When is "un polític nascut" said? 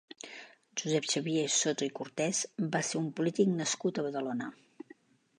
3.01-3.99